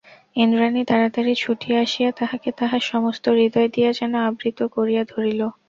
ইন্দ্রাণী 0.35 0.81
তাড়াতাড়ি 0.85 1.33
ছুটিয়া 1.35 1.77
আসিয়া 1.81 2.09
তাঁহাকে 2.11 2.49
তাহার 2.59 2.81
সমস্ত 2.85 3.25
হৃদয় 3.31 3.69
দিয়া 3.75 3.91
যেন 3.91 4.13
আবৃত 4.27 4.59
করিয়া 4.75 5.03
ধরিল। 5.05 5.41